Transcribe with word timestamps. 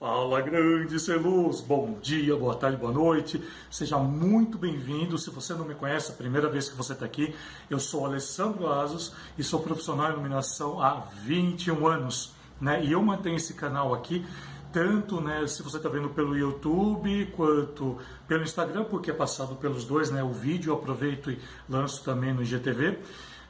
Fala 0.00 0.40
grande 0.40 0.98
ser 0.98 1.20
luz, 1.20 1.60
bom 1.60 1.98
dia, 2.00 2.34
boa 2.34 2.54
tarde, 2.54 2.78
boa 2.78 2.90
noite, 2.90 3.38
seja 3.70 3.98
muito 3.98 4.56
bem-vindo. 4.56 5.18
Se 5.18 5.28
você 5.28 5.52
não 5.52 5.66
me 5.66 5.74
conhece, 5.74 6.10
a 6.10 6.14
primeira 6.14 6.48
vez 6.48 6.70
que 6.70 6.74
você 6.74 6.94
está 6.94 7.04
aqui, 7.04 7.34
eu 7.68 7.78
sou 7.78 8.06
Alessandro 8.06 8.66
Asos 8.66 9.12
e 9.36 9.44
sou 9.44 9.60
profissional 9.60 10.08
em 10.08 10.12
iluminação 10.14 10.80
há 10.80 11.04
21 11.22 11.86
anos, 11.86 12.32
né? 12.58 12.82
E 12.82 12.92
eu 12.92 13.02
mantenho 13.02 13.36
esse 13.36 13.52
canal 13.52 13.92
aqui 13.92 14.24
tanto, 14.72 15.20
né, 15.20 15.46
se 15.46 15.62
você 15.62 15.76
está 15.76 15.90
vendo 15.90 16.08
pelo 16.08 16.34
YouTube 16.34 17.26
quanto 17.36 17.98
pelo 18.26 18.42
Instagram, 18.42 18.84
porque 18.84 19.10
é 19.10 19.14
passado 19.14 19.56
pelos 19.56 19.84
dois, 19.84 20.10
né, 20.10 20.22
o 20.22 20.32
vídeo 20.32 20.70
eu 20.70 20.76
aproveito 20.76 21.30
e 21.30 21.38
lanço 21.68 22.02
também 22.04 22.32
no 22.32 22.42
IGTV. 22.42 22.98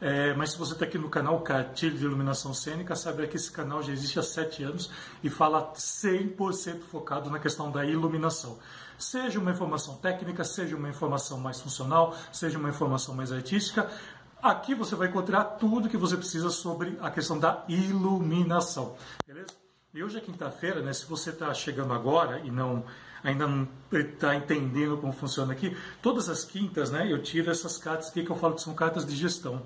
É, 0.01 0.32
mas 0.35 0.53
se 0.53 0.59
você 0.59 0.73
está 0.73 0.85
aqui 0.87 0.96
no 0.96 1.11
canal 1.11 1.41
Cartilho 1.43 1.98
de 1.98 2.05
Iluminação 2.05 2.55
Cênica, 2.55 2.96
sabe 2.96 3.27
que 3.27 3.37
esse 3.37 3.53
canal 3.53 3.83
já 3.83 3.93
existe 3.93 4.19
há 4.19 4.23
sete 4.23 4.62
anos 4.62 4.91
e 5.23 5.29
fala 5.29 5.73
100% 5.75 6.80
focado 6.91 7.30
na 7.30 7.39
questão 7.39 7.71
da 7.71 7.84
iluminação. 7.84 8.59
Seja 8.98 9.39
uma 9.39 9.51
informação 9.51 9.97
técnica, 9.97 10.42
seja 10.45 10.77
uma 10.77 10.89
informação 10.89 11.39
mais 11.39 11.61
funcional, 11.61 12.16
seja 12.33 12.59
uma 12.59 12.69
informação 12.70 13.15
mais 13.15 13.30
artística, 13.30 13.91
aqui 14.42 14.75
você 14.75 14.95
vai 14.95 15.09
encontrar 15.09 15.45
tudo 15.45 15.89
que 15.89 15.97
você 15.97 16.17
precisa 16.17 16.51
sobre 16.51 16.98
a 17.01 17.11
questão 17.11 17.39
da 17.39 17.64
iluminação. 17.69 18.97
Beleza? 19.27 19.70
E 19.93 20.05
hoje 20.05 20.19
é 20.19 20.21
quinta-feira, 20.21 20.80
né? 20.80 20.93
Se 20.93 21.05
você 21.05 21.30
está 21.30 21.53
chegando 21.53 21.93
agora 21.93 22.39
e 22.45 22.51
não 22.51 22.85
ainda 23.25 23.45
não 23.45 23.67
está 23.93 24.37
entendendo 24.37 24.97
como 24.97 25.12
funciona 25.12 25.53
aqui, 25.53 25.77
todas 26.01 26.29
as 26.29 26.45
quintas, 26.45 26.93
né? 26.93 27.11
Eu 27.11 27.21
tiro 27.21 27.51
essas 27.51 27.77
cartas 27.77 28.09
aqui 28.09 28.23
que 28.23 28.31
eu 28.31 28.37
falo 28.37 28.55
que 28.55 28.62
são 28.62 28.73
cartas 28.73 29.05
de 29.05 29.17
gestão. 29.17 29.62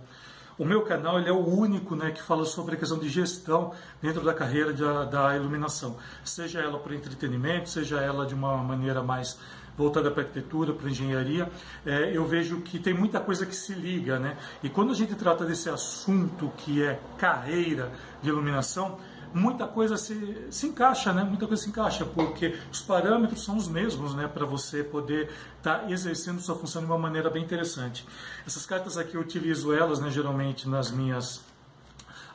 O 0.56 0.64
meu 0.64 0.80
canal 0.80 1.18
ele 1.20 1.28
é 1.28 1.32
o 1.32 1.46
único 1.46 1.94
né, 1.94 2.10
que 2.10 2.22
fala 2.22 2.46
sobre 2.46 2.74
a 2.74 2.78
questão 2.78 2.98
de 2.98 3.10
gestão 3.10 3.74
dentro 4.00 4.22
da 4.22 4.32
carreira 4.32 4.72
de, 4.72 4.82
da 5.10 5.36
iluminação, 5.36 5.98
seja 6.24 6.60
ela 6.60 6.78
para 6.78 6.94
entretenimento, 6.94 7.68
seja 7.68 8.00
ela 8.00 8.24
de 8.24 8.34
uma 8.34 8.56
maneira 8.58 9.02
mais 9.02 9.38
voltada 9.76 10.10
para 10.10 10.22
arquitetura, 10.22 10.72
para 10.72 10.88
engenharia, 10.88 11.50
é, 11.84 12.16
eu 12.16 12.24
vejo 12.24 12.60
que 12.60 12.78
tem 12.78 12.94
muita 12.94 13.20
coisa 13.20 13.44
que 13.44 13.54
se 13.54 13.74
liga, 13.74 14.18
né? 14.18 14.38
E 14.62 14.70
quando 14.70 14.92
a 14.92 14.94
gente 14.94 15.14
trata 15.16 15.44
desse 15.44 15.68
assunto 15.68 16.52
que 16.56 16.82
é 16.82 17.00
carreira 17.18 17.92
de 18.22 18.28
iluminação, 18.28 18.98
muita 19.34 19.66
coisa 19.66 19.96
se, 19.96 20.46
se 20.50 20.68
encaixa, 20.68 21.12
né? 21.12 21.24
Muita 21.24 21.46
coisa 21.46 21.62
se 21.62 21.68
encaixa, 21.68 22.04
porque 22.06 22.56
os 22.70 22.80
parâmetros 22.80 23.44
são 23.44 23.56
os 23.56 23.68
mesmos, 23.68 24.14
né? 24.14 24.28
Para 24.28 24.46
você 24.46 24.84
poder 24.84 25.30
estar 25.58 25.80
tá 25.80 25.90
exercendo 25.90 26.40
sua 26.40 26.54
função 26.54 26.82
de 26.82 26.86
uma 26.86 26.98
maneira 26.98 27.28
bem 27.28 27.42
interessante. 27.42 28.06
Essas 28.46 28.64
cartas 28.64 28.96
aqui 28.96 29.16
eu 29.16 29.20
utilizo 29.20 29.74
elas, 29.74 29.98
né? 29.98 30.10
Geralmente 30.10 30.68
nas 30.68 30.90
minhas 30.90 31.42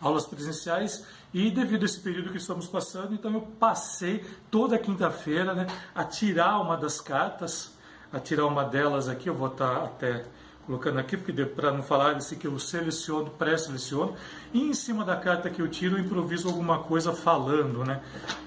aulas 0.01 0.25
presenciais 0.25 1.05
e 1.33 1.49
devido 1.51 1.83
a 1.83 1.85
esse 1.85 1.99
período 1.99 2.31
que 2.31 2.37
estamos 2.37 2.67
passando, 2.67 3.13
então 3.13 3.33
eu 3.33 3.41
passei 3.41 4.25
toda 4.49 4.77
quinta-feira 4.77 5.53
né, 5.53 5.67
a 5.93 6.03
tirar 6.03 6.59
uma 6.59 6.75
das 6.75 6.99
cartas, 6.99 7.71
a 8.11 8.19
tirar 8.19 8.45
uma 8.47 8.63
delas 8.63 9.07
aqui, 9.07 9.29
eu 9.29 9.35
vou 9.35 9.49
estar 9.49 9.83
até 9.83 10.25
colocando 10.69 10.99
aqui, 10.99 11.17
porque 11.17 11.33
para 11.45 11.71
não 11.71 11.81
falar 11.81 12.15
assim 12.15 12.37
que 12.37 12.45
eu 12.45 12.59
seleciono, 12.59 13.31
pré-seleciono, 13.31 14.13
e 14.53 14.61
em 14.61 14.73
cima 14.75 15.03
da 15.03 15.15
carta 15.15 15.49
que 15.49 15.59
eu 15.59 15.67
tiro 15.67 15.97
eu 15.97 15.99
improviso 15.99 16.47
alguma 16.47 16.77
coisa 16.77 17.11
falando, 17.11 17.83
né? 17.83 17.99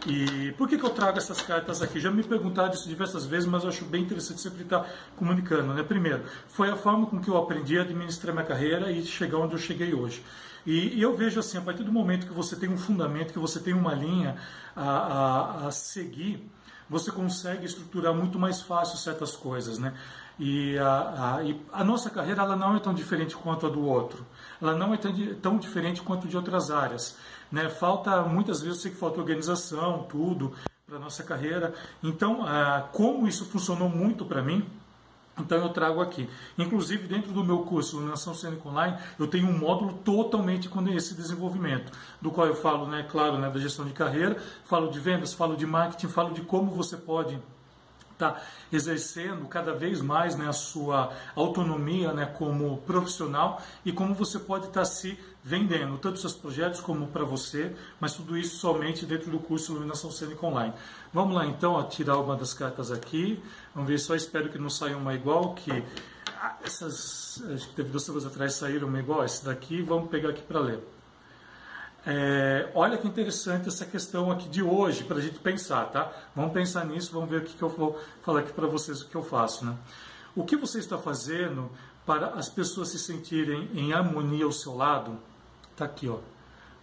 E 0.07 0.53
por 0.53 0.69
que, 0.69 0.79
que 0.79 0.85
eu 0.85 0.91
trago 0.91 1.19
essas 1.19 1.43
cartas 1.43 1.83
aqui? 1.83 1.99
Já 1.99 2.13
me 2.13 2.23
perguntaram 2.23 2.73
isso 2.73 2.89
diversas 2.89 3.27
vezes, 3.27 3.49
mas 3.49 3.65
eu 3.65 3.71
acho 3.71 3.85
bem 3.87 4.03
interessante 4.03 4.41
sempre 4.41 4.63
estar 4.63 4.89
comunicando, 5.17 5.75
né? 5.75 5.83
Primeiro, 5.83 6.23
foi 6.47 6.71
a 6.71 6.77
forma 6.77 7.07
com 7.07 7.21
que 7.21 7.29
eu 7.29 7.37
aprendi 7.37 7.77
a 7.77 7.83
administrar 7.83 8.33
minha 8.33 8.47
carreira 8.47 8.93
e 8.93 9.05
chegar 9.05 9.39
onde 9.39 9.55
eu 9.55 9.59
cheguei 9.59 9.93
hoje. 9.93 10.23
E, 10.65 10.97
e 10.97 11.03
eu 11.03 11.17
vejo 11.17 11.41
assim, 11.41 11.59
a 11.59 11.61
partir 11.61 11.83
do 11.83 11.91
momento 11.91 12.29
que 12.29 12.33
você 12.33 12.55
tem 12.55 12.69
um 12.69 12.79
fundamento, 12.79 13.33
que 13.33 13.39
você 13.41 13.59
tem 13.59 13.75
uma 13.75 13.95
linha 13.95 14.37
a, 14.77 14.91
a, 14.91 15.67
a 15.67 15.71
seguir, 15.73 16.49
você 16.93 17.11
consegue 17.11 17.65
estruturar 17.65 18.13
muito 18.13 18.39
mais 18.39 18.61
fácil 18.61 18.99
certas 18.99 19.35
coisas, 19.35 19.79
né? 19.79 19.95
E 20.39 20.77
a, 20.79 21.37
a, 21.37 21.43
e 21.43 21.59
a, 21.73 21.83
nossa 21.83 22.11
carreira 22.11 22.43
ela 22.43 22.55
não 22.55 22.77
é 22.77 22.81
tão 22.81 22.93
diferente 22.93 23.35
quanto 23.35 23.67
a 23.67 23.71
do 23.71 23.83
outro. 23.83 24.27
Ela 24.61 24.75
não 24.75 24.93
é 24.93 24.99
tão, 25.41 25.57
diferente 25.57 26.03
quanto 26.03 26.29
de 26.29 26.37
outras 26.37 26.71
áreas. 26.71 27.17
Né? 27.51 27.69
Falta, 27.69 28.23
muitas 28.23 28.61
vezes, 28.61 28.83
sei 28.83 28.91
que 28.91 28.97
falta 28.97 29.21
organização, 29.21 30.05
tudo, 30.09 30.53
para 30.87 30.97
a 30.97 31.01
nossa 31.01 31.23
carreira. 31.23 31.75
Então, 32.03 32.47
ah, 32.47 32.89
como 32.93 33.27
isso 33.27 33.47
funcionou 33.47 33.89
muito 33.89 34.25
para 34.25 34.43
mim, 34.43 34.67
então 35.43 35.59
eu 35.59 35.69
trago 35.69 36.01
aqui. 36.01 36.29
Inclusive, 36.57 37.07
dentro 37.07 37.33
do 37.33 37.45
meu 37.45 37.59
curso 37.61 37.97
Iluminação 37.97 38.35
Cênica 38.35 38.69
Online, 38.69 38.97
eu 39.19 39.27
tenho 39.27 39.47
um 39.47 39.59
módulo 39.59 39.93
totalmente 40.05 40.69
com 40.69 40.87
esse 40.89 41.15
desenvolvimento, 41.15 41.93
do 42.21 42.31
qual 42.31 42.47
eu 42.47 42.55
falo, 42.55 42.87
né, 42.87 43.07
claro, 43.11 43.39
né, 43.39 43.51
da 43.51 43.59
gestão 43.59 43.85
de 43.85 43.93
carreira, 43.93 44.37
falo 44.65 44.91
de 44.91 44.99
vendas, 44.99 45.35
falo 45.35 45.57
de 45.57 45.67
marketing, 45.67 46.09
falo 46.09 46.33
de 46.33 46.43
como 46.43 46.71
você 46.71 46.97
pode 46.97 47.39
está 48.23 48.41
exercendo 48.73 49.47
cada 49.49 49.75
vez 49.75 50.01
mais 50.01 50.37
né, 50.37 50.49
a 50.49 50.53
sua 50.53 51.13
autonomia 51.35 52.13
né, 52.13 52.27
como 52.27 52.79
profissional 52.79 53.61
e 53.85 53.93
como 53.93 54.15
você 54.15 54.39
pode 54.39 54.67
estar 54.67 54.81
tá 54.81 54.85
se 54.85 55.19
vendendo, 55.45 55.99
tanto 55.99 56.21
seus 56.21 56.35
projetos 56.35 56.81
como 56.81 57.09
para 57.09 57.25
você, 57.25 57.75
mas 57.99 58.15
tudo 58.15 58.39
isso 58.39 58.59
somente 58.59 59.05
dentro 59.05 59.31
do 59.31 59.41
curso 59.41 59.73
Iluminação 59.73 60.11
Cênica 60.11 60.47
Online. 60.47 60.73
Vamos 61.13 61.35
lá 61.35 61.45
então 61.45 61.79
a 61.79 61.85
tirar 61.85 62.19
uma 62.19 62.37
das 62.37 62.55
cartas 62.55 62.93
aqui, 62.93 63.43
vamos 63.75 63.91
ver, 63.91 63.99
só 63.99 64.15
espero 64.15 64.49
que 64.49 64.59
não 64.59 64.71
saia 64.71 64.97
uma 64.97 65.15
igual, 65.15 65.55
que 65.55 65.83
essas, 66.65 67.43
acho 67.53 67.69
que 67.69 67.75
teve 67.75 67.91
duas 67.91 68.05
semanas 68.05 68.27
atrás 68.27 68.55
saíram 68.55 68.87
uma 68.87 69.01
igual, 69.01 69.25
esse 69.25 69.45
daqui, 69.45 69.83
vamos 69.83 70.09
pegar 70.11 70.31
aqui 70.31 70.43
para 70.43 70.61
ler. 70.61 70.81
É, 72.05 72.69
olha 72.75 72.99
que 72.99 73.07
interessante 73.07 73.69
essa 73.69 73.87
questão 73.87 74.31
aqui 74.31 74.49
de 74.49 74.63
hoje 74.63 75.05
para 75.05 75.19
a 75.19 75.21
gente 75.21 75.39
pensar, 75.39 75.85
tá? 75.87 76.13
Vamos 76.35 76.53
pensar 76.53 76.85
nisso, 76.85 77.13
vamos 77.13 77.31
ver 77.31 77.43
o 77.43 77.45
que, 77.45 77.55
que 77.55 77.63
eu 77.63 77.69
vou 77.69 77.99
falar 78.23 78.41
aqui 78.41 78.53
para 78.53 78.67
vocês 78.67 79.03
o 79.03 79.09
que 79.09 79.15
eu 79.15 79.23
faço, 79.23 79.65
né? 79.65 79.77
O 80.35 80.45
que 80.45 80.57
você 80.57 80.79
está 80.79 80.99
fazendo 80.99 81.71
para 82.05 82.29
as 82.29 82.49
pessoas 82.49 82.89
se 82.89 82.99
sentirem 82.99 83.71
em 83.75 83.93
harmonia 83.93 84.45
ao 84.45 84.53
seu 84.53 84.75
lado? 84.75 85.17
Tá 85.77 85.85
aqui, 85.85 86.09
ó. 86.09 86.19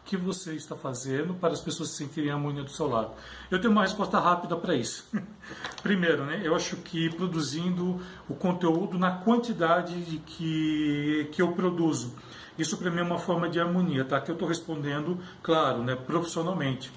Que 0.09 0.17
você 0.17 0.55
está 0.55 0.75
fazendo 0.75 1.35
para 1.35 1.53
as 1.53 1.61
pessoas 1.61 1.89
se 1.89 1.97
sentirem 1.97 2.29
em 2.29 2.33
harmonia 2.33 2.63
do 2.63 2.71
seu 2.71 2.87
lado? 2.87 3.11
Eu 3.51 3.61
tenho 3.61 3.71
uma 3.71 3.83
resposta 3.83 4.17
rápida 4.19 4.55
para 4.55 4.73
isso. 4.73 5.07
Primeiro, 5.83 6.25
né? 6.25 6.41
Eu 6.43 6.55
acho 6.55 6.77
que 6.77 7.09
produzindo 7.11 8.01
o 8.27 8.33
conteúdo 8.33 8.97
na 8.97 9.11
quantidade 9.11 10.01
de 10.01 10.17
que, 10.17 11.29
que 11.31 11.41
eu 11.41 11.51
produzo 11.51 12.15
isso 12.59 12.75
para 12.75 12.91
mim 12.91 12.99
é 12.99 13.03
uma 13.03 13.17
forma 13.17 13.47
de 13.47 13.57
harmonia, 13.57 14.03
tá? 14.03 14.19
Que 14.19 14.31
eu 14.31 14.33
estou 14.33 14.45
respondendo, 14.45 15.17
claro, 15.41 15.81
né, 15.81 15.95
profissionalmente. 15.95 16.91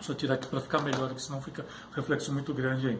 Só 0.00 0.12
tirar 0.12 0.34
aqui 0.34 0.46
para 0.46 0.60
ficar 0.60 0.82
melhor, 0.82 1.06
porque 1.08 1.22
senão 1.22 1.40
fica 1.40 1.64
um 1.92 1.94
reflexo 1.94 2.30
muito 2.30 2.52
grande 2.52 2.88
aí. 2.88 2.98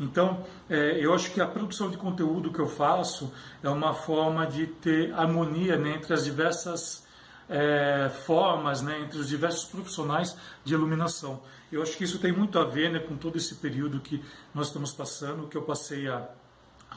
Então, 0.00 0.42
é, 0.70 0.98
eu 0.98 1.12
acho 1.12 1.30
que 1.32 1.40
a 1.42 1.46
produção 1.46 1.90
de 1.90 1.98
conteúdo 1.98 2.50
que 2.50 2.58
eu 2.58 2.66
faço 2.66 3.30
é 3.62 3.68
uma 3.68 3.92
forma 3.92 4.46
de 4.46 4.66
ter 4.66 5.12
harmonia 5.12 5.76
né, 5.76 5.96
entre 5.96 6.14
as 6.14 6.24
diversas 6.24 7.03
é, 7.48 8.10
formas, 8.24 8.82
né, 8.82 9.00
entre 9.00 9.18
os 9.18 9.28
diversos 9.28 9.64
profissionais 9.64 10.36
de 10.64 10.74
iluminação. 10.74 11.42
Eu 11.70 11.82
acho 11.82 11.96
que 11.96 12.04
isso 12.04 12.18
tem 12.18 12.32
muito 12.32 12.58
a 12.58 12.64
ver 12.64 12.90
né, 12.90 12.98
com 12.98 13.16
todo 13.16 13.36
esse 13.36 13.56
período 13.56 14.00
que 14.00 14.22
nós 14.54 14.68
estamos 14.68 14.92
passando, 14.92 15.48
que 15.48 15.56
eu 15.56 15.62
passei 15.62 16.08
a, 16.08 16.28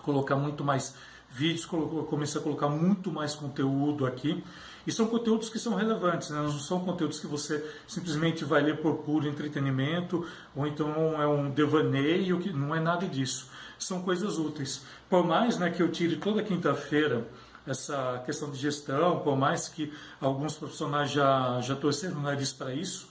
colocar 0.03 0.35
muito 0.35 0.63
mais 0.63 0.95
vídeos, 1.29 1.65
comecei 1.65 2.39
a 2.39 2.43
colocar 2.43 2.69
muito 2.69 3.11
mais 3.11 3.35
conteúdo 3.35 4.05
aqui. 4.05 4.43
E 4.85 4.91
são 4.91 5.05
conteúdos 5.07 5.49
que 5.49 5.59
são 5.59 5.75
relevantes, 5.75 6.29
né? 6.29 6.41
não 6.41 6.49
são 6.51 6.79
conteúdos 6.79 7.19
que 7.19 7.27
você 7.27 7.63
simplesmente 7.85 8.45
vai 8.45 8.61
ler 8.61 8.77
por 8.77 8.99
puro 8.99 9.27
entretenimento, 9.27 10.25
ou 10.55 10.65
então 10.65 11.21
é 11.21 11.27
um 11.27 11.51
devaneio, 11.51 12.39
que 12.39 12.53
não 12.53 12.73
é 12.73 12.79
nada 12.79 13.05
disso. 13.05 13.49
São 13.77 14.01
coisas 14.01 14.37
úteis. 14.37 14.85
Por 15.09 15.25
mais 15.25 15.57
né, 15.57 15.69
que 15.69 15.83
eu 15.83 15.91
tire 15.91 16.15
toda 16.15 16.41
quinta-feira 16.41 17.27
essa 17.67 18.23
questão 18.25 18.49
de 18.49 18.57
gestão, 18.57 19.19
por 19.19 19.35
mais 19.35 19.67
que 19.67 19.93
alguns 20.21 20.55
profissionais 20.55 21.11
já, 21.11 21.59
já 21.61 21.75
torceram 21.75 22.17
o 22.17 22.21
nariz 22.21 22.53
para 22.53 22.73
isso, 22.73 23.09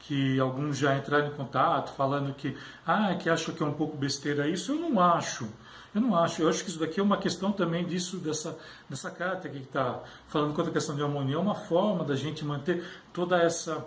que 0.00 0.40
alguns 0.40 0.78
já 0.78 0.96
entraram 0.96 1.28
em 1.28 1.32
contato 1.32 1.92
falando 1.94 2.32
que, 2.34 2.56
ah, 2.86 3.14
que 3.14 3.28
acham 3.28 3.54
que 3.54 3.62
é 3.62 3.66
um 3.66 3.74
pouco 3.74 3.96
besteira 3.96 4.48
isso, 4.48 4.72
eu 4.72 4.78
não 4.78 4.98
acho. 4.98 5.46
Eu 5.94 6.00
não 6.00 6.16
acho. 6.16 6.42
Eu 6.42 6.48
acho 6.48 6.62
que 6.62 6.70
isso 6.70 6.78
daqui 6.78 7.00
é 7.00 7.02
uma 7.02 7.16
questão 7.16 7.52
também 7.52 7.84
disso, 7.84 8.18
dessa, 8.18 8.58
dessa 8.88 9.10
carta 9.10 9.48
que 9.48 9.58
está 9.58 10.02
falando 10.28 10.54
quanto 10.54 10.70
a 10.70 10.72
questão 10.72 10.94
de 10.94 11.02
harmonia. 11.02 11.36
É 11.36 11.38
uma 11.38 11.54
forma 11.54 12.04
da 12.04 12.14
gente 12.14 12.44
manter 12.44 12.84
toda 13.12 13.38
essa 13.38 13.84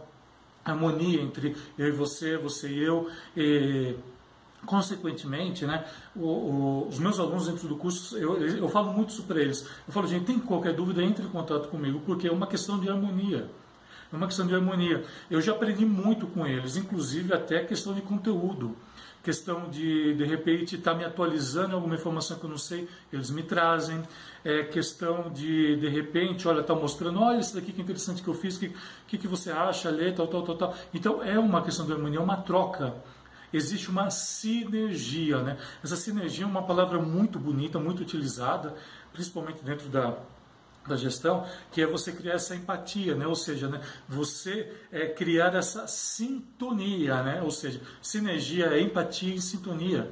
harmonia 0.63 1.21
entre 1.21 1.55
eu 1.77 1.87
e 1.87 1.91
você, 1.91 2.37
você 2.37 2.69
e 2.69 2.83
eu. 2.83 3.09
E, 3.35 3.95
consequentemente, 4.65 5.65
né, 5.65 5.85
o, 6.15 6.25
o, 6.25 6.87
os 6.87 6.99
meus 6.99 7.19
alunos 7.19 7.47
dentro 7.47 7.67
do 7.67 7.75
curso, 7.75 8.17
eu, 8.17 8.37
eu 8.39 8.69
falo 8.69 8.93
muito 8.93 9.09
isso 9.09 9.23
para 9.23 9.41
eles. 9.41 9.67
Eu 9.87 9.93
falo, 9.93 10.07
gente, 10.07 10.25
tem 10.25 10.39
qualquer 10.39 10.73
dúvida, 10.73 11.03
entre 11.03 11.25
em 11.25 11.29
contato 11.29 11.67
comigo, 11.69 12.01
porque 12.05 12.27
é 12.27 12.31
uma 12.31 12.47
questão 12.47 12.79
de 12.79 12.89
harmonia. 12.89 13.49
É 14.11 14.15
uma 14.15 14.27
questão 14.27 14.45
de 14.45 14.53
harmonia. 14.53 15.03
Eu 15.29 15.41
já 15.41 15.53
aprendi 15.53 15.85
muito 15.85 16.27
com 16.27 16.45
eles, 16.45 16.75
inclusive 16.75 17.33
até 17.33 17.63
questão 17.63 17.93
de 17.93 18.01
conteúdo 18.01 18.75
questão 19.23 19.69
de 19.69 20.15
de 20.15 20.25
repente 20.25 20.75
estar 20.75 20.91
tá 20.91 20.97
me 20.97 21.05
atualizando 21.05 21.75
alguma 21.75 21.95
informação 21.95 22.37
que 22.37 22.43
eu 22.43 22.49
não 22.49 22.57
sei, 22.57 22.87
eles 23.11 23.29
me 23.29 23.43
trazem, 23.43 24.01
é 24.43 24.63
questão 24.63 25.29
de 25.29 25.75
de 25.75 25.87
repente, 25.87 26.47
olha, 26.47 26.61
está 26.61 26.73
mostrando, 26.73 27.21
olha 27.21 27.39
isso 27.39 27.55
daqui 27.55 27.71
que 27.71 27.81
interessante 27.81 28.21
que 28.21 28.27
eu 28.27 28.33
fiz, 28.33 28.57
que 28.57 28.75
que, 29.07 29.17
que 29.17 29.27
você 29.27 29.51
acha, 29.51 29.89
lê, 29.89 30.11
tal, 30.11 30.27
tal, 30.27 30.41
tal, 30.43 30.55
tal. 30.55 30.75
Então 30.93 31.23
é 31.23 31.37
uma 31.37 31.61
questão 31.61 31.85
de 31.85 31.91
harmonia, 31.91 32.19
é 32.19 32.23
uma 32.23 32.37
troca. 32.37 32.95
Existe 33.53 33.89
uma 33.89 34.09
sinergia. 34.09 35.41
Né? 35.41 35.57
Essa 35.83 35.95
sinergia 35.95 36.45
é 36.45 36.47
uma 36.47 36.63
palavra 36.63 36.99
muito 36.99 37.39
bonita, 37.39 37.79
muito 37.79 38.01
utilizada, 38.01 38.75
principalmente 39.11 39.63
dentro 39.63 39.89
da, 39.89 40.17
da 40.87 40.95
gestão, 40.95 41.45
que 41.71 41.81
é 41.81 41.85
você 41.85 42.11
criar 42.11 42.33
essa 42.33 42.55
empatia, 42.55 43.15
né? 43.15 43.27
ou 43.27 43.35
seja, 43.35 43.67
né? 43.67 43.81
você 44.07 44.71
é, 44.91 45.07
criar 45.07 45.53
essa 45.55 45.87
sintonia, 45.87 47.21
né? 47.23 47.41
ou 47.41 47.51
seja, 47.51 47.81
sinergia 48.01 48.67
é 48.67 48.81
empatia 48.81 49.33
e 49.35 49.41
sintonia 49.41 50.11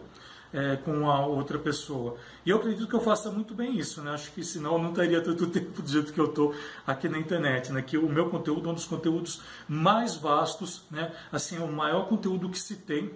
é, 0.54 0.76
com 0.78 1.10
a 1.10 1.26
outra 1.26 1.58
pessoa. 1.58 2.18
E 2.46 2.50
eu 2.50 2.58
acredito 2.58 2.88
que 2.88 2.96
eu 2.96 3.02
faça 3.02 3.32
muito 3.32 3.54
bem 3.54 3.78
isso, 3.78 4.02
né? 4.02 4.12
Acho 4.12 4.32
que 4.32 4.44
senão 4.44 4.74
eu 4.74 4.80
não 4.80 4.90
estaria 4.90 5.22
tanto 5.22 5.48
tempo 5.50 5.82
do 5.82 5.90
jeito 5.90 6.12
que 6.14 6.20
eu 6.20 6.26
estou 6.26 6.54
aqui 6.86 7.08
na 7.08 7.18
internet, 7.18 7.72
né? 7.72 7.82
Que 7.82 7.98
o 7.98 8.10
meu 8.10 8.30
conteúdo 8.30 8.68
é 8.68 8.72
um 8.72 8.76
dos 8.76 8.86
conteúdos 8.86 9.42
mais 9.68 10.16
vastos, 10.16 10.84
né? 10.90 11.12
Assim, 11.32 11.58
é 11.58 11.62
o 11.62 11.72
maior 11.72 12.08
conteúdo 12.08 12.50
que 12.50 12.60
se 12.60 12.76
tem. 12.78 13.12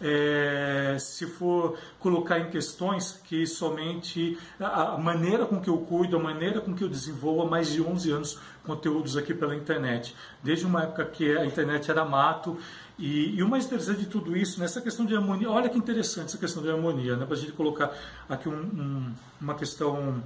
É, 0.00 0.96
se 0.98 1.24
for 1.24 1.78
colocar 2.00 2.40
em 2.40 2.50
questões 2.50 3.22
que 3.24 3.46
somente 3.46 4.36
a, 4.58 4.94
a 4.94 4.98
maneira 4.98 5.46
com 5.46 5.60
que 5.60 5.70
eu 5.70 5.78
cuido, 5.78 6.16
a 6.16 6.20
maneira 6.20 6.60
com 6.60 6.74
que 6.74 6.82
eu 6.82 6.88
desenvolvo 6.88 7.42
há 7.42 7.46
mais 7.46 7.70
de 7.70 7.80
11 7.80 8.10
anos 8.10 8.38
conteúdos 8.64 9.16
aqui 9.16 9.32
pela 9.32 9.54
internet. 9.54 10.14
Desde 10.42 10.66
uma 10.66 10.82
época 10.82 11.04
que 11.04 11.36
a 11.36 11.46
internet 11.46 11.90
era 11.90 12.04
mato 12.04 12.58
e, 12.98 13.36
e, 13.36 13.42
o 13.42 13.48
mais 13.48 13.66
interessante 13.66 14.00
de 14.00 14.06
tudo 14.06 14.36
isso, 14.36 14.60
nessa 14.60 14.80
questão 14.80 15.04
de 15.04 15.16
harmonia, 15.16 15.50
olha 15.50 15.68
que 15.68 15.76
interessante 15.76 16.26
essa 16.26 16.38
questão 16.38 16.62
de 16.62 16.70
harmonia, 16.70 17.16
né? 17.16 17.26
para 17.26 17.34
a 17.34 17.38
gente 17.38 17.52
colocar 17.52 17.92
aqui 18.28 18.48
um, 18.48 18.52
um, 18.52 19.12
uma 19.40 19.54
questão 19.54 20.22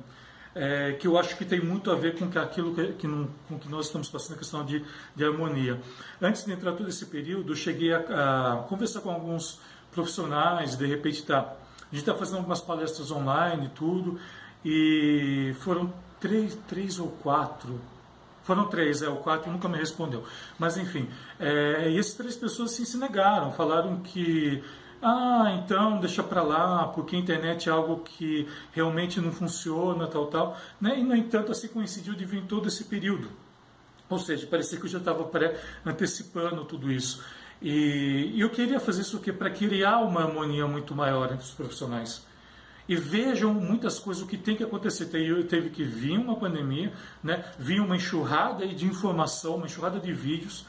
é, 0.55 0.93
que 0.93 1.07
eu 1.07 1.17
acho 1.17 1.37
que 1.37 1.47
tem 1.47 1.61
muito 1.61 1.91
a 1.91 1.95
ver 1.95 2.19
com 2.19 2.29
que 2.29 2.39
aquilo 2.39 2.75
que, 2.75 2.93
que, 2.93 3.07
não, 3.07 3.29
com 3.49 3.59
que 3.59 3.69
nós 3.69 3.87
estamos 3.87 4.09
passando, 4.11 4.37
a 4.37 4.39
questão 4.39 4.65
de, 4.67 4.85
de 5.17 5.25
harmonia. 5.25 5.81
Antes 6.21 6.45
de 6.45 6.53
entrar 6.53 6.73
todo 6.73 6.89
esse 6.89 7.07
período, 7.07 7.53
eu 7.53 7.57
cheguei 7.57 7.93
a, 7.93 8.01
a 8.01 8.65
conversar 8.69 9.01
com 9.01 9.11
alguns 9.11 9.61
profissionais, 9.91 10.77
de 10.77 10.87
repente 10.87 11.25
tá, 11.25 11.39
a 11.41 11.95
gente 11.95 12.01
está 12.01 12.15
fazendo 12.15 12.39
algumas 12.39 12.61
palestras 12.61 13.11
online 13.11 13.67
e 13.67 13.71
tudo, 13.71 14.21
e 14.63 15.55
foram 15.61 15.93
três, 16.21 16.59
três 16.69 16.99
ou 16.99 17.09
quatro 17.09 17.81
foram 18.49 18.67
três, 18.67 19.03
é, 19.03 19.09
o 19.11 19.17
quatro 19.17 19.53
nunca 19.53 19.69
me 19.69 19.77
respondeu. 19.77 20.25
Mas 20.59 20.79
enfim, 20.79 21.07
é, 21.39 21.91
e 21.91 21.99
essas 21.99 22.15
três 22.15 22.35
pessoas 22.35 22.73
assim, 22.73 22.87
se 22.87 22.97
negaram, 22.97 23.53
falaram 23.53 23.99
que 23.99 24.65
ah, 25.03 25.61
então 25.63 26.01
deixa 26.01 26.23
para 26.23 26.43
lá, 26.43 26.89
porque 26.89 27.15
a 27.15 27.19
internet 27.19 27.69
é 27.69 27.73
algo 27.73 27.99
que 27.99 28.49
realmente 28.73 29.21
não 29.21 29.31
funciona, 29.31 30.07
tal, 30.07 30.29
tal. 30.29 30.57
Né? 30.81 30.99
E, 30.99 31.05
no 31.05 31.15
entanto, 31.15 31.53
assim 31.53 31.69
coincidiu 31.69 32.15
de 32.15 32.25
vir 32.25 32.43
todo 32.45 32.69
esse 32.69 32.85
período. 32.85 33.29
Ou 34.09 34.19
seja, 34.19 34.47
parecia 34.47 34.79
que 34.79 34.87
eu 34.87 34.91
já 34.91 34.99
estava 34.99 35.25
pré-antecipando 35.25 36.65
tudo 36.65 36.91
isso. 36.91 37.23
E, 37.61 38.33
e 38.35 38.41
eu 38.41 38.49
queria 38.49 38.81
fazer 38.81 39.03
isso 39.03 39.21
para 39.21 39.51
criar 39.51 39.99
uma 39.99 40.23
harmonia 40.23 40.67
muito 40.67 40.95
maior 40.95 41.27
entre 41.27 41.45
os 41.45 41.53
profissionais 41.53 42.27
e 42.89 42.97
vejam 42.97 43.53
muitas 43.53 43.99
coisas 43.99 44.23
o 44.23 44.27
que 44.27 44.39
tem 44.39 44.57
que 44.57 44.65
acontecer. 44.65 45.07
Teve 45.07 45.69
que 45.69 45.85
vir 45.85 46.19
uma 46.19 46.37
pandemia, 46.37 46.93
né? 47.23 47.45
vir 47.59 47.81
uma 47.81 47.97
enxurrada 47.97 48.67
de 48.67 48.87
informação, 48.87 49.57
uma 49.57 49.67
enxurrada 49.67 50.01
de 50.01 50.13
vídeos, 50.13 50.65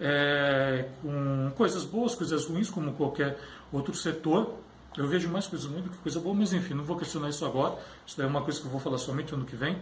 é, 0.00 0.88
com 1.02 1.52
coisas 1.56 1.84
boas, 1.84 2.14
coisas 2.14 2.46
ruins, 2.46 2.70
como 2.70 2.92
qualquer 2.92 3.38
outro 3.72 3.94
setor. 3.94 4.54
Eu 4.96 5.08
vejo 5.08 5.28
mais 5.28 5.48
coisas 5.48 5.68
ruins 5.68 5.82
do 5.82 5.90
que 5.90 5.98
coisa 5.98 6.20
boa, 6.20 6.34
mas 6.34 6.52
enfim, 6.52 6.74
não 6.74 6.84
vou 6.84 6.96
questionar 6.96 7.28
isso 7.28 7.44
agora. 7.44 7.76
Isso 8.06 8.22
é 8.22 8.26
uma 8.26 8.42
coisa 8.42 8.60
que 8.60 8.66
eu 8.66 8.70
vou 8.70 8.80
falar 8.80 8.98
somente 8.98 9.34
ano 9.34 9.44
que 9.44 9.56
vem. 9.56 9.76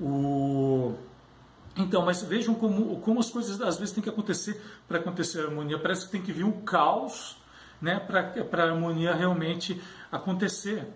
O... 0.00 0.94
Então, 1.76 2.04
mas 2.04 2.22
vejam 2.22 2.54
como, 2.54 3.00
como 3.00 3.18
as 3.18 3.30
coisas 3.30 3.60
às 3.60 3.78
vezes 3.78 3.92
têm 3.92 4.02
que 4.02 4.08
acontecer 4.08 4.60
para 4.86 4.98
acontecer 4.98 5.40
a 5.40 5.44
harmonia. 5.46 5.78
Parece 5.78 6.06
que 6.06 6.12
tem 6.12 6.22
que 6.22 6.30
vir 6.30 6.44
um 6.44 6.60
caos 6.60 7.36
né, 7.80 7.98
para 7.98 8.64
a 8.64 8.66
harmonia 8.68 9.12
realmente 9.12 9.82
acontecer. 10.12 10.86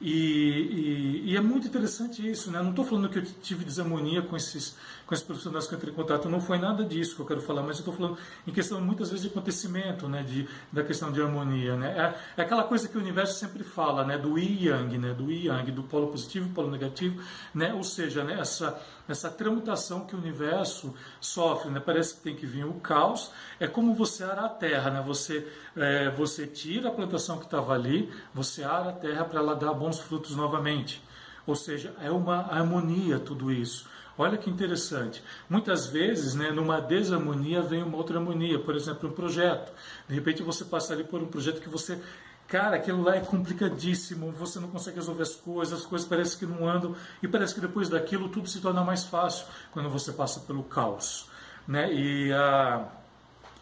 E, 0.00 0.12
e, 0.12 1.22
e, 1.26 1.36
é 1.36 1.40
muito 1.42 1.66
interessante 1.66 2.26
isso, 2.26 2.50
né? 2.50 2.62
Não 2.62 2.70
estou 2.70 2.86
falando 2.86 3.10
que 3.10 3.18
eu 3.18 3.22
tive 3.42 3.66
desarmonia 3.66 4.22
com 4.22 4.34
esses, 4.34 4.74
com 5.06 5.12
esses 5.12 5.26
profissionais 5.26 5.66
que 5.66 5.74
eu 5.74 5.76
entrei 5.76 5.92
em 5.92 5.96
contato, 5.96 6.26
não 6.26 6.40
foi 6.40 6.58
nada 6.58 6.82
disso 6.82 7.14
que 7.14 7.20
eu 7.20 7.26
quero 7.26 7.42
falar, 7.42 7.62
mas 7.62 7.76
eu 7.76 7.80
estou 7.80 7.92
falando 7.92 8.16
em 8.46 8.50
questão 8.50 8.80
muitas 8.80 9.10
vezes 9.10 9.24
de 9.24 9.30
acontecimento, 9.30 10.08
né? 10.08 10.22
De, 10.22 10.48
da 10.72 10.82
questão 10.82 11.12
de 11.12 11.20
harmonia, 11.20 11.76
né? 11.76 12.14
É, 12.36 12.40
é 12.40 12.42
aquela 12.44 12.64
coisa 12.64 12.88
que 12.88 12.96
o 12.96 13.00
universo 13.00 13.38
sempre 13.38 13.62
fala, 13.62 14.02
né? 14.02 14.16
Do 14.16 14.38
yang, 14.38 14.96
né? 14.96 15.12
Do 15.12 15.30
yang, 15.30 15.70
do 15.70 15.82
polo 15.82 16.08
positivo 16.08 16.48
polo 16.54 16.70
negativo, 16.70 17.22
né? 17.54 17.74
Ou 17.74 17.84
seja, 17.84 18.24
né? 18.24 18.38
Essa, 18.40 18.80
essa 19.06 19.28
transmutação 19.28 20.06
que 20.06 20.14
o 20.14 20.18
universo 20.18 20.94
sofre, 21.20 21.70
né? 21.70 21.78
Parece 21.78 22.14
que 22.14 22.20
tem 22.22 22.34
que 22.34 22.46
vir 22.46 22.64
o 22.64 22.74
caos. 22.74 23.30
É 23.58 23.66
como 23.66 23.94
você 23.94 24.24
arar 24.24 24.46
a 24.46 24.48
terra, 24.48 24.90
né? 24.90 25.02
Você, 25.06 25.46
é, 25.76 26.08
você 26.10 26.46
tira 26.46 26.88
a 26.88 26.92
plantação 26.92 27.38
que 27.38 27.44
estava 27.44 27.74
ali, 27.74 28.10
você 28.32 28.62
ara 28.62 28.88
a 28.88 28.92
terra 28.92 29.26
para 29.26 29.40
ela 29.40 29.54
dar 29.54 29.74
bons 29.90 29.98
frutos 29.98 30.36
novamente. 30.36 31.02
Ou 31.46 31.56
seja, 31.56 31.92
é 32.00 32.10
uma 32.10 32.42
harmonia 32.52 33.18
tudo 33.18 33.50
isso. 33.50 33.88
Olha 34.16 34.38
que 34.38 34.48
interessante. 34.48 35.22
Muitas 35.48 35.86
vezes, 35.86 36.34
né, 36.34 36.50
numa 36.50 36.80
desarmonia 36.80 37.62
vem 37.62 37.82
uma 37.82 37.96
outra 37.96 38.18
harmonia. 38.18 38.58
Por 38.58 38.76
exemplo, 38.76 39.08
um 39.08 39.12
projeto. 39.12 39.72
De 40.08 40.14
repente 40.14 40.42
você 40.42 40.64
passa 40.64 40.92
ali 40.92 41.02
por 41.02 41.20
um 41.20 41.26
projeto 41.26 41.60
que 41.60 41.68
você 41.68 42.00
Cara, 42.46 42.74
aquilo 42.74 43.00
lá 43.00 43.14
é 43.14 43.20
complicadíssimo, 43.20 44.32
você 44.32 44.58
não 44.58 44.66
consegue 44.66 44.96
resolver 44.96 45.22
as 45.22 45.36
coisas, 45.36 45.78
as 45.78 45.86
coisas 45.86 46.08
parecem 46.08 46.36
que 46.36 46.44
não 46.44 46.68
andam, 46.68 46.96
e 47.22 47.28
parece 47.28 47.54
que 47.54 47.60
depois 47.60 47.88
daquilo 47.88 48.28
tudo 48.28 48.48
se 48.48 48.60
torna 48.60 48.82
mais 48.82 49.04
fácil 49.04 49.46
quando 49.70 49.88
você 49.88 50.10
passa 50.10 50.40
pelo 50.40 50.64
caos. 50.64 51.28
Né? 51.68 51.94
E 51.94 52.32
ah, 52.32 52.88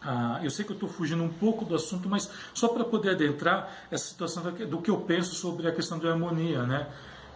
ah, 0.01 0.39
eu 0.41 0.49
sei 0.49 0.63
que 0.63 0.71
eu 0.71 0.75
estou 0.75 0.87
fugindo 0.87 1.23
um 1.23 1.29
pouco 1.29 1.65
do 1.65 1.75
assunto, 1.75 2.07
mas 2.07 2.29
só 2.53 2.69
para 2.69 2.85
poder 2.85 3.11
adentrar 3.11 3.69
essa 3.91 4.05
situação 4.05 4.43
do 4.43 4.81
que 4.81 4.89
eu 4.89 4.97
penso 4.97 5.35
sobre 5.35 5.67
a 5.67 5.71
questão 5.71 5.99
da 5.99 6.11
harmonia. 6.11 6.63
Né? 6.63 6.87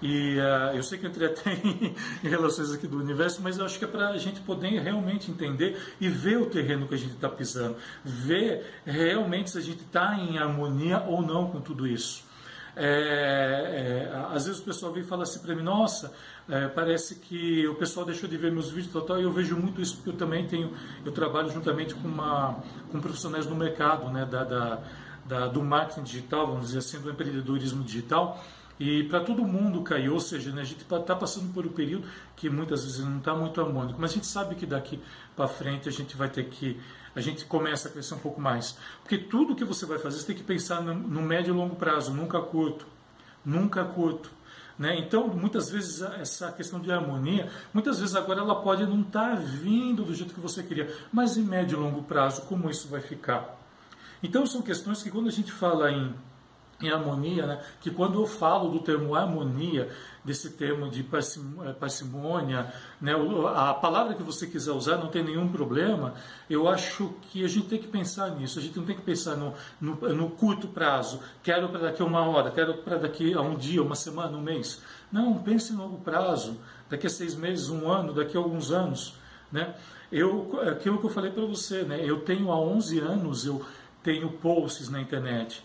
E 0.01 0.37
uh, 0.37 0.75
eu 0.75 0.83
sei 0.83 0.97
que 0.97 1.05
eu 1.05 1.09
entrei 1.09 1.29
até 1.29 1.53
em, 1.63 1.95
em, 2.23 2.27
relações 2.27 2.71
aqui 2.71 2.87
do 2.87 2.99
universo, 2.99 3.41
mas 3.41 3.57
eu 3.57 3.65
acho 3.65 3.79
que 3.79 3.85
é 3.85 3.87
para 3.87 4.09
a 4.09 4.17
gente 4.17 4.41
poder 4.41 4.81
realmente 4.81 5.31
entender 5.31 5.81
e 5.99 6.09
ver 6.09 6.37
o 6.37 6.45
terreno 6.45 6.87
que 6.87 6.93
a 6.93 6.97
gente 6.97 7.13
está 7.13 7.29
pisando, 7.29 7.77
ver 8.03 8.81
realmente 8.85 9.51
se 9.51 9.57
a 9.57 9.61
gente 9.61 9.81
está 9.81 10.15
em 10.15 10.37
harmonia 10.37 11.03
ou 11.07 11.21
não 11.21 11.49
com 11.49 11.61
tudo 11.61 11.87
isso. 11.87 12.25
É, 12.75 14.09
é, 14.11 14.35
às 14.35 14.45
vezes 14.45 14.59
o 14.59 14.63
pessoal 14.63 14.91
vem 14.91 15.03
e 15.03 15.05
fala 15.05 15.23
assim 15.23 15.39
para 15.39 15.55
mim, 15.55 15.61
nossa, 15.61 16.11
é, 16.49 16.67
parece 16.67 17.15
que 17.15 17.67
o 17.67 17.75
pessoal 17.75 18.05
deixou 18.05 18.27
de 18.27 18.35
ver 18.35 18.51
meus 18.51 18.69
vídeos 18.69 18.91
total 18.91 19.19
e 19.19 19.23
eu 19.23 19.31
vejo 19.31 19.55
muito 19.55 19.79
isso 19.79 19.97
porque 19.97 20.09
eu 20.09 20.17
também 20.17 20.47
tenho, 20.47 20.73
eu 21.05 21.11
trabalho 21.11 21.51
juntamente 21.51 21.93
com, 21.93 22.07
uma, 22.07 22.57
com 22.91 22.99
profissionais 22.99 23.45
do 23.45 23.55
mercado, 23.55 24.09
né, 24.09 24.25
da, 24.25 24.43
da, 24.43 24.79
da 25.25 25.47
do 25.47 25.61
marketing 25.61 26.03
digital, 26.03 26.47
vamos 26.47 26.67
dizer 26.67 26.79
assim, 26.79 26.99
do 26.99 27.11
empreendedorismo 27.11 27.83
digital, 27.83 28.43
e 28.79 29.03
para 29.03 29.19
todo 29.19 29.45
mundo 29.45 29.81
cair, 29.83 30.09
ou 30.09 30.19
seja, 30.19 30.51
né, 30.51 30.63
a 30.63 30.65
gente 30.65 30.81
está 30.81 31.15
passando 31.15 31.53
por 31.53 31.65
um 31.65 31.69
período 31.69 32.07
que 32.35 32.49
muitas 32.49 32.83
vezes 32.83 32.99
não 32.99 33.19
está 33.19 33.35
muito 33.35 33.61
harmônico, 33.61 34.01
mas 34.01 34.11
a 34.11 34.13
gente 34.15 34.25
sabe 34.25 34.55
que 34.55 34.65
daqui 34.65 34.99
para 35.35 35.47
frente 35.47 35.87
a 35.87 35.91
gente 35.91 36.17
vai 36.17 36.27
ter 36.27 36.45
que, 36.45 36.79
a 37.15 37.21
gente 37.21 37.45
começa 37.45 37.87
a 37.87 37.91
crescer 37.91 38.15
um 38.15 38.19
pouco 38.19 38.41
mais. 38.41 38.77
Porque 39.01 39.17
tudo 39.17 39.55
que 39.55 39.63
você 39.63 39.85
vai 39.85 39.99
fazer, 39.99 40.19
você 40.19 40.27
tem 40.27 40.35
que 40.35 40.43
pensar 40.43 40.81
no, 40.81 41.21
médio 41.21 41.53
e 41.53 41.57
longo 41.57 41.75
prazo, 41.75 42.13
nunca 42.13 42.41
curto. 42.41 42.85
Nunca 43.45 43.83
curto. 43.83 44.31
Né? 44.77 44.97
Então, 44.97 45.27
muitas 45.27 45.69
vezes, 45.69 46.01
essa 46.01 46.51
questão 46.51 46.79
de 46.79 46.91
harmonia, 46.91 47.49
muitas 47.73 47.99
vezes 47.99 48.15
agora 48.15 48.39
ela 48.39 48.61
pode 48.61 48.85
não 48.85 49.01
estar 49.01 49.35
tá 49.35 49.35
vindo 49.35 50.03
do 50.03 50.15
jeito 50.15 50.33
que 50.33 50.39
você 50.39 50.63
queria, 50.63 50.91
mas 51.11 51.37
em 51.37 51.43
médio 51.43 51.77
e 51.77 51.81
longo 51.81 52.01
prazo, 52.03 52.41
como 52.43 52.69
isso 52.69 52.87
vai 52.87 53.01
ficar? 53.01 53.59
Então, 54.21 54.45
são 54.45 54.61
questões 54.61 55.03
que 55.03 55.11
quando 55.11 55.27
a 55.27 55.31
gente 55.31 55.51
fala 55.51 55.91
em 55.91 56.15
em 56.81 56.89
harmonia, 56.89 57.45
né? 57.45 57.63
que 57.79 57.89
quando 57.89 58.19
eu 58.19 58.27
falo 58.27 58.69
do 58.69 58.79
termo 58.79 59.15
harmonia, 59.15 59.89
desse 60.23 60.51
termo 60.51 60.89
de 60.89 61.01
eh, 61.01 61.73
parcimônia, 61.73 62.73
né? 63.01 63.13
a 63.55 63.73
palavra 63.73 64.13
que 64.13 64.23
você 64.23 64.47
quiser 64.47 64.71
usar 64.71 64.97
não 64.97 65.07
tem 65.07 65.23
nenhum 65.23 65.49
problema, 65.49 66.13
eu 66.49 66.67
acho 66.67 67.13
que 67.23 67.43
a 67.43 67.47
gente 67.47 67.67
tem 67.67 67.79
que 67.79 67.87
pensar 67.87 68.29
nisso, 68.31 68.57
a 68.57 68.61
gente 68.61 68.77
não 68.77 68.85
tem 68.85 68.95
que 68.95 69.01
pensar 69.01 69.35
no, 69.35 69.53
no, 69.81 69.95
no 70.13 70.29
curto 70.29 70.67
prazo, 70.67 71.19
quero 71.41 71.67
para 71.69 71.81
daqui 71.81 72.01
a 72.01 72.05
uma 72.05 72.21
hora, 72.25 72.51
quero 72.51 72.75
para 72.75 72.97
daqui 72.97 73.33
a 73.33 73.41
um 73.41 73.55
dia, 73.55 73.83
uma 73.83 73.95
semana, 73.95 74.37
um 74.37 74.41
mês. 74.41 74.81
Não, 75.11 75.37
pense 75.37 75.73
no 75.73 75.83
longo 75.83 75.97
prazo, 75.99 76.57
daqui 76.89 77.07
a 77.07 77.09
seis 77.09 77.35
meses, 77.35 77.69
um 77.69 77.91
ano, 77.91 78.13
daqui 78.13 78.37
a 78.37 78.39
alguns 78.39 78.71
anos. 78.71 79.15
Né? 79.51 79.75
Eu, 80.11 80.59
aquilo 80.69 80.99
que 80.99 81.05
eu 81.05 81.09
falei 81.09 81.31
para 81.31 81.45
você, 81.45 81.83
né? 81.83 81.99
eu 82.03 82.21
tenho 82.21 82.51
há 82.51 82.57
11 82.57 82.99
anos, 82.99 83.45
eu 83.45 83.65
tenho 84.01 84.29
posts 84.29 84.89
na 84.89 85.01
internet. 85.01 85.63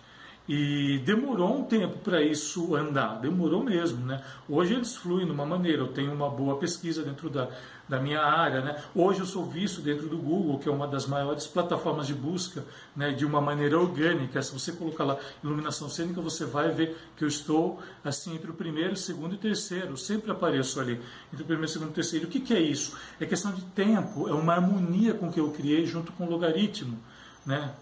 E 0.48 0.98
demorou 1.04 1.58
um 1.58 1.64
tempo 1.64 1.98
para 1.98 2.22
isso 2.22 2.74
andar, 2.74 3.20
demorou 3.20 3.62
mesmo, 3.62 4.06
né? 4.06 4.24
Hoje 4.48 4.72
eles 4.72 4.96
fluem 4.96 5.26
de 5.26 5.30
uma 5.30 5.44
maneira, 5.44 5.82
eu 5.82 5.88
tenho 5.88 6.10
uma 6.10 6.30
boa 6.30 6.56
pesquisa 6.56 7.02
dentro 7.02 7.28
da, 7.28 7.50
da 7.86 8.00
minha 8.00 8.22
área, 8.22 8.62
né? 8.62 8.82
Hoje 8.94 9.20
eu 9.20 9.26
sou 9.26 9.44
visto 9.44 9.82
dentro 9.82 10.08
do 10.08 10.16
Google, 10.16 10.58
que 10.58 10.66
é 10.66 10.72
uma 10.72 10.88
das 10.88 11.06
maiores 11.06 11.46
plataformas 11.46 12.06
de 12.06 12.14
busca, 12.14 12.64
né? 12.96 13.12
De 13.12 13.26
uma 13.26 13.42
maneira 13.42 13.78
orgânica, 13.78 14.40
se 14.40 14.50
você 14.50 14.72
colocar 14.72 15.04
lá 15.04 15.18
iluminação 15.44 15.86
cênica, 15.86 16.22
você 16.22 16.46
vai 16.46 16.70
ver 16.70 16.96
que 17.14 17.24
eu 17.24 17.28
estou 17.28 17.78
assim 18.02 18.34
entre 18.34 18.50
o 18.50 18.54
primeiro, 18.54 18.96
segundo 18.96 19.34
e 19.34 19.38
terceiro, 19.38 19.98
sempre 19.98 20.30
apareço 20.30 20.80
ali 20.80 20.98
entre 21.30 21.42
o 21.42 21.46
primeiro, 21.46 21.68
segundo 21.68 21.90
e 21.90 21.94
terceiro. 21.94 22.26
O 22.26 22.30
que, 22.30 22.40
que 22.40 22.54
é 22.54 22.60
isso? 22.60 22.96
É 23.20 23.26
questão 23.26 23.52
de 23.52 23.62
tempo, 23.66 24.26
é 24.26 24.32
uma 24.32 24.54
harmonia 24.54 25.12
com 25.12 25.30
que 25.30 25.40
eu 25.40 25.50
criei 25.50 25.84
junto 25.84 26.10
com 26.12 26.24
o 26.24 26.30
logaritmo, 26.30 26.98
né? 27.44 27.74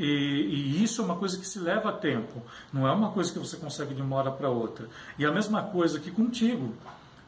E, 0.00 0.02
e, 0.02 0.82
isso 0.82 1.02
é 1.02 1.04
uma 1.04 1.16
coisa 1.16 1.36
que 1.36 1.46
se 1.46 1.58
leva 1.58 1.90
a 1.90 1.92
tempo, 1.92 2.42
não 2.72 2.88
é 2.88 2.92
uma 2.92 3.10
coisa 3.10 3.30
que 3.30 3.38
você 3.38 3.58
consegue 3.58 3.92
de 3.92 4.00
uma 4.00 4.16
hora 4.16 4.30
para 4.30 4.48
outra. 4.48 4.88
E 5.18 5.26
a 5.26 5.30
mesma 5.30 5.62
coisa 5.64 5.98
aqui 5.98 6.10
contigo. 6.10 6.74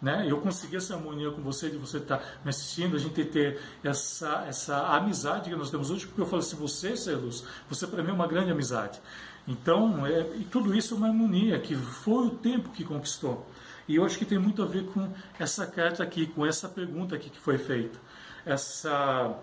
Né? 0.01 0.27
Eu 0.27 0.41
consegui 0.41 0.77
essa 0.77 0.95
harmonia 0.95 1.31
com 1.31 1.43
você, 1.43 1.71
de 1.71 1.77
você 1.77 1.99
estar 1.99 2.17
tá 2.17 2.25
me 2.43 2.49
assistindo, 2.49 2.97
a 2.97 2.99
gente 2.99 3.25
ter 3.27 3.61
essa, 3.85 4.47
essa 4.49 4.97
amizade 4.97 5.49
que 5.49 5.55
nós 5.55 5.71
temos 5.71 5.91
hoje, 5.91 6.07
porque 6.07 6.23
eu 6.23 6.27
falo 6.27 6.41
assim, 6.41 6.57
você, 6.57 6.97
Celus, 6.97 7.45
você 7.69 7.87
para 7.87 8.03
mim 8.03 8.11
é 8.11 8.13
uma 8.13 8.27
grande 8.27 8.51
amizade. 8.51 9.01
Então, 9.47 10.05
é, 10.07 10.21
e 10.37 10.45
tudo 10.45 10.75
isso 10.75 10.95
é 10.95 10.97
uma 10.97 11.09
harmonia 11.09 11.59
que 11.61 11.77
foi 11.77 12.27
o 12.27 12.31
tempo 12.31 12.71
que 12.71 12.85
conquistou. 12.85 13.47
E 13.87 13.97
eu 13.97 14.05
acho 14.05 14.19
que 14.19 14.25
tem 14.25 14.39
muito 14.39 14.63
a 14.63 14.67
ver 14.67 14.87
com 14.87 15.13
essa 15.39 15.67
carta 15.67 16.03
aqui, 16.03 16.27
com 16.27 16.47
essa 16.47 16.69
pergunta 16.69 17.15
aqui 17.15 17.29
que 17.29 17.39
foi 17.39 17.59
feita. 17.59 17.99
Essa 18.47 19.37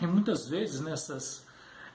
e 0.00 0.06
muitas 0.06 0.46
vezes 0.46 0.80
nessas 0.80 1.47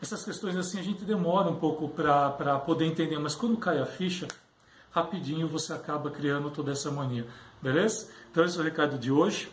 essas 0.04 0.26
questões 0.26 0.58
assim 0.58 0.80
a 0.80 0.84
gente 0.84 1.06
demora 1.06 1.50
um 1.50 1.56
pouco 1.56 1.88
para 1.88 2.60
poder 2.60 2.86
entender, 2.86 3.18
mas 3.18 3.36
quando 3.36 3.58
cai 3.58 3.80
a 3.80 3.86
ficha, 3.86 4.28
rapidinho 4.92 5.48
você 5.48 5.72
acaba 5.72 6.12
criando 6.12 6.52
toda 6.52 6.72
essa 6.72 6.92
mania, 6.92 7.26
beleza? 7.62 8.10
Então 8.30 8.44
esse 8.44 8.58
é 8.58 8.62
o 8.62 8.64
recado 8.64 8.98
de 8.98 9.12
hoje. 9.12 9.50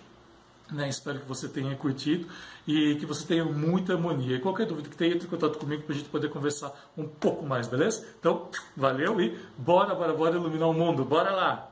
Né? 0.72 0.88
Espero 0.88 1.18
que 1.18 1.26
você 1.26 1.48
tenha 1.48 1.74
curtido 1.74 2.28
e 2.64 2.94
que 2.94 3.04
você 3.04 3.26
tenha 3.26 3.44
muita 3.44 3.92
harmonia. 3.94 4.36
E 4.36 4.40
qualquer 4.40 4.66
dúvida 4.66 4.88
que 4.88 4.96
tenha, 4.96 5.14
entre 5.14 5.26
em 5.26 5.30
contato 5.30 5.58
comigo 5.58 5.82
para 5.82 5.94
a 5.94 5.98
gente 5.98 6.08
poder 6.08 6.28
conversar 6.30 6.72
um 6.96 7.08
pouco 7.08 7.44
mais, 7.44 7.66
beleza? 7.66 8.06
Então, 8.20 8.48
valeu 8.76 9.20
e 9.20 9.36
bora, 9.58 9.96
bora, 9.96 10.12
bora 10.12 10.36
iluminar 10.36 10.68
o 10.68 10.72
mundo. 10.72 11.04
Bora 11.04 11.32
lá! 11.32 11.69